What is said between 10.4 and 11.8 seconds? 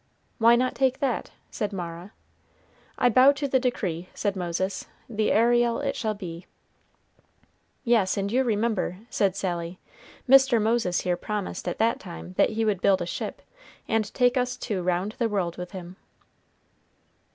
Moses here promised at